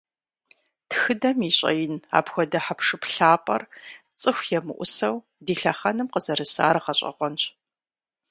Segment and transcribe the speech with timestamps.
[0.89, 3.63] Тхыдэм и щIэин апхуэдэ хьэпшып лъапIэр,
[4.19, 7.43] цIыху емыIусэу, ди лъэхъэнэм къызэрысар гъэщIэгъуэнщ.